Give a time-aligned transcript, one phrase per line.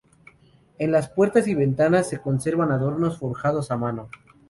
[0.79, 4.09] En las puertas y ventanas, se conservan adornos forjados a mano.